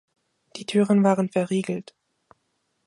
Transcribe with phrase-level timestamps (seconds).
[0.55, 1.93] Die Türen waren verriegelt.